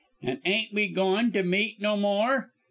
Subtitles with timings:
[0.23, 2.49] 'An' ain't we goin' to meet no more?'